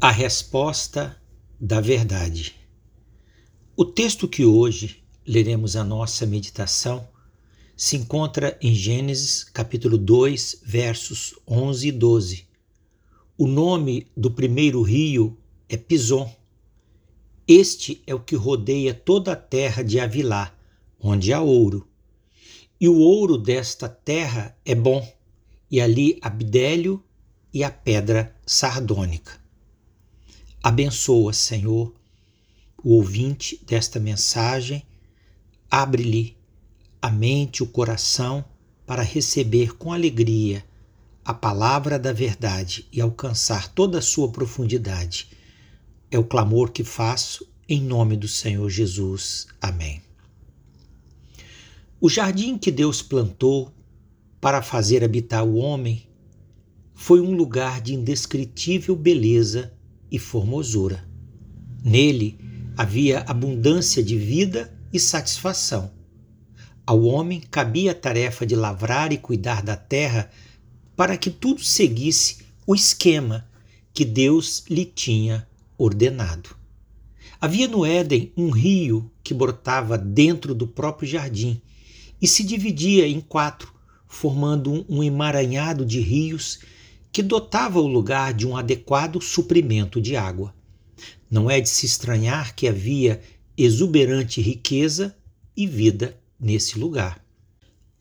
[0.00, 1.20] A resposta
[1.60, 2.54] da verdade.
[3.76, 7.08] O texto que hoje leremos a nossa meditação
[7.76, 12.46] se encontra em Gênesis capítulo 2, versos 11 e 12.
[13.36, 15.36] O nome do primeiro rio
[15.68, 16.32] é Pison.
[17.48, 20.56] Este é o que rodeia toda a terra de Avilá,
[21.00, 21.88] onde há ouro.
[22.80, 25.04] E o ouro desta terra é bom,
[25.68, 27.02] e ali há bidélio
[27.52, 29.47] e a pedra sardônica.
[30.62, 31.94] Abençoa, Senhor,
[32.82, 34.82] o ouvinte desta mensagem,
[35.70, 36.36] abre-lhe
[37.00, 38.44] a mente, o coração,
[38.84, 40.64] para receber com alegria
[41.24, 45.28] a palavra da verdade e alcançar toda a sua profundidade.
[46.10, 49.46] É o clamor que faço em nome do Senhor Jesus.
[49.60, 50.02] Amém.
[52.00, 53.72] O jardim que Deus plantou
[54.40, 56.08] para fazer habitar o homem
[56.94, 59.72] foi um lugar de indescritível beleza
[60.10, 61.06] e formosura.
[61.84, 62.38] Nele
[62.76, 65.90] havia abundância de vida e satisfação.
[66.86, 70.30] Ao homem cabia a tarefa de lavrar e cuidar da terra
[70.96, 73.48] para que tudo seguisse o esquema
[73.92, 76.56] que Deus lhe tinha ordenado.
[77.40, 81.60] Havia no Éden um rio que brotava dentro do próprio jardim
[82.20, 83.72] e se dividia em quatro,
[84.08, 86.60] formando um emaranhado de rios
[87.18, 90.54] que dotava o lugar de um adequado suprimento de água.
[91.28, 93.20] Não é de se estranhar que havia
[93.56, 95.16] exuberante riqueza
[95.56, 97.20] e vida nesse lugar.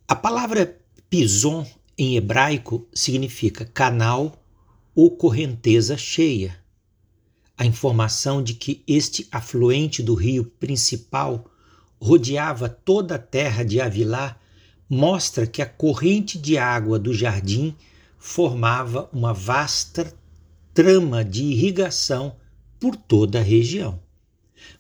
[0.07, 0.79] A palavra
[1.09, 1.65] pison
[1.97, 4.39] em hebraico significa canal
[4.93, 6.55] ou correnteza cheia.
[7.57, 11.49] A informação de que este afluente do rio principal
[11.99, 14.39] rodeava toda a terra de Avilá
[14.87, 17.75] mostra que a corrente de água do jardim
[18.17, 20.13] formava uma vasta
[20.73, 22.35] trama de irrigação
[22.79, 23.99] por toda a região.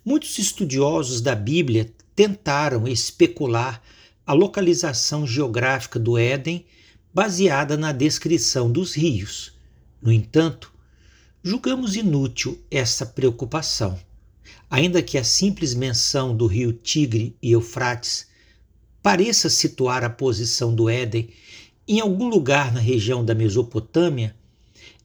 [0.03, 3.81] Muitos estudiosos da Bíblia tentaram especular
[4.25, 6.65] a localização geográfica do Éden
[7.13, 9.53] baseada na descrição dos rios.
[10.01, 10.73] No entanto,
[11.41, 13.99] julgamos inútil essa preocupação,
[14.69, 18.27] ainda que a simples menção do rio Tigre e Eufrates
[19.01, 21.29] pareça situar a posição do Éden
[21.87, 24.35] em algum lugar na região da Mesopotâmia,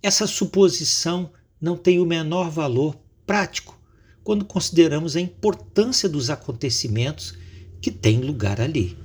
[0.03, 3.78] essa suposição não tem o menor valor prático
[4.25, 7.34] quando consideramos a importância dos acontecimentos
[7.81, 8.97] que têm lugar ali.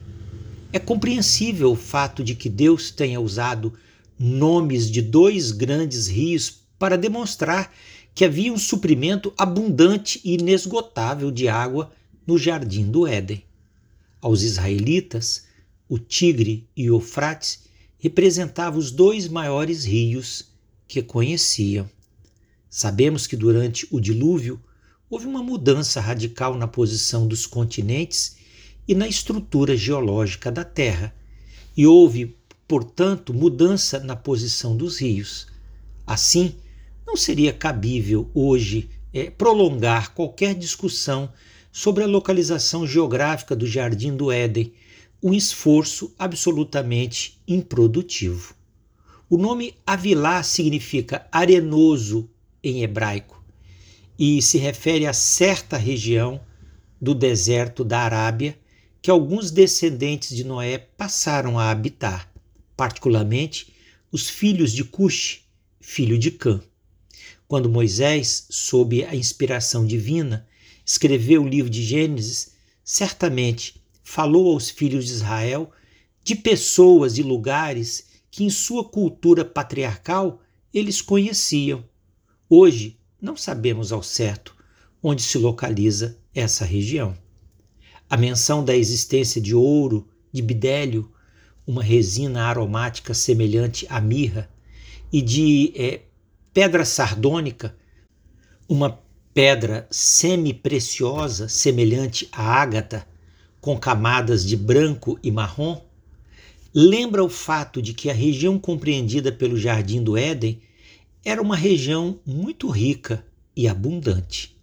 [0.73, 3.73] É compreensível o fato de que Deus tenha usado
[4.17, 7.71] nomes de dois grandes rios para demonstrar
[8.13, 11.91] que havia um suprimento abundante e inesgotável de água
[12.25, 13.43] no jardim do Éden.
[14.19, 15.45] Aos israelitas,
[15.87, 17.66] o Tigre e o Eufrates
[17.97, 20.51] representavam os dois maiores rios
[20.87, 21.89] que conheciam.
[22.69, 24.61] Sabemos que durante o dilúvio
[25.09, 28.37] houve uma mudança radical na posição dos continentes
[28.87, 31.13] e na estrutura geológica da Terra,
[31.75, 32.37] e houve,
[32.67, 35.47] portanto, mudança na posição dos rios.
[36.05, 36.55] Assim,
[37.05, 41.31] não seria cabível hoje é, prolongar qualquer discussão
[41.71, 44.73] sobre a localização geográfica do Jardim do Éden,
[45.21, 48.55] um esforço absolutamente improdutivo.
[49.29, 52.29] O nome Avilá significa arenoso
[52.63, 53.43] em hebraico
[54.17, 56.39] e se refere a certa região
[56.99, 58.57] do deserto da Arábia
[59.01, 62.31] que alguns descendentes de Noé passaram a habitar,
[62.75, 63.73] particularmente
[64.11, 65.41] os filhos de Cush,
[65.79, 66.61] filho de Cã.
[67.47, 70.47] Quando Moisés, sob a inspiração divina,
[70.85, 72.51] escreveu o livro de Gênesis,
[72.83, 75.69] certamente falou aos filhos de Israel
[76.23, 80.41] de pessoas e lugares que em sua cultura patriarcal
[80.73, 81.83] eles conheciam.
[82.49, 84.55] Hoje não sabemos ao certo
[85.03, 87.17] onde se localiza essa região.
[88.09, 91.11] A menção da existência de ouro, de bidélio,
[91.67, 94.49] uma resina aromática semelhante à mirra,
[95.11, 96.03] e de é,
[96.53, 97.75] pedra sardônica,
[98.69, 99.03] uma
[99.33, 103.05] pedra semi-preciosa semelhante à ágata,
[103.67, 105.81] com camadas de branco e marrom,
[106.73, 110.61] lembra o fato de que a região compreendida pelo Jardim do Éden
[111.25, 114.57] era uma região muito rica e abundante.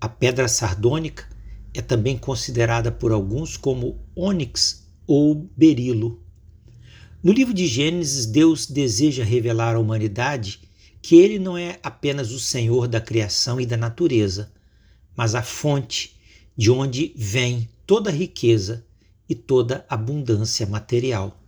[0.00, 1.28] A pedra sardônica
[1.74, 6.24] é também considerada por alguns como ônix ou berilo.
[7.22, 10.60] No livro de Gênesis, Deus deseja revelar à humanidade
[11.02, 14.50] que ele não é apenas o Senhor da criação e da natureza,
[15.14, 16.18] mas a fonte
[16.56, 18.86] de onde vem toda riqueza
[19.28, 21.42] e toda abundância material.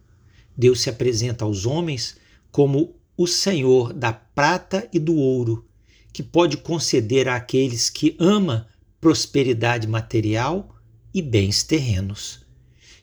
[0.56, 2.16] Deus se apresenta aos homens
[2.50, 5.64] como o Senhor da prata e do ouro,
[6.12, 8.66] que pode conceder àqueles que ama
[9.00, 10.74] prosperidade material
[11.14, 12.44] e bens terrenos.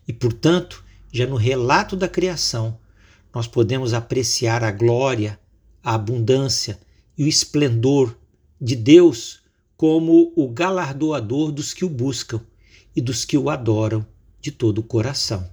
[0.06, 2.77] E, portanto, já no relato da criação,
[3.33, 5.39] nós podemos apreciar a glória,
[5.81, 6.77] a abundância
[7.18, 8.19] e o esplendor
[8.59, 9.39] de Deus
[9.77, 12.41] como o galardoador dos que o buscam
[12.95, 14.06] e dos que o adoram
[14.41, 15.50] de todo o coração.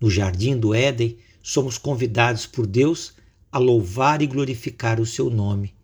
[0.00, 3.14] No jardim do Éden, somos convidados por Deus
[3.50, 5.74] a louvar e glorificar o seu nome.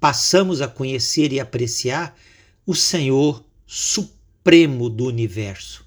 [0.00, 2.16] Passamos a conhecer e apreciar
[2.64, 5.84] o Senhor supremo do universo,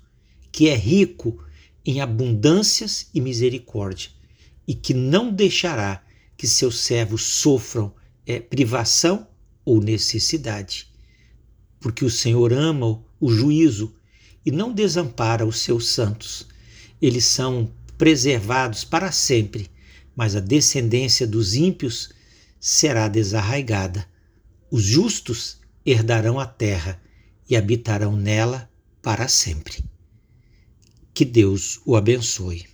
[0.51, 1.44] que é rico
[1.86, 4.12] em abundâncias e misericórdia,
[4.68, 6.03] e que não deixará
[6.38, 7.94] que seus servos sofram
[8.25, 9.27] é, privação
[9.65, 10.88] ou necessidade.
[11.80, 13.94] Porque o Senhor ama o juízo
[14.44, 16.47] e não desampara os seus santos.
[17.00, 19.69] Eles são preservados para sempre,
[20.15, 22.09] mas a descendência dos ímpios
[22.59, 24.06] será desarraigada.
[24.71, 27.01] Os justos herdarão a terra
[27.47, 28.69] e habitarão nela
[29.01, 29.83] para sempre.
[31.13, 32.65] Que Deus o abençoe.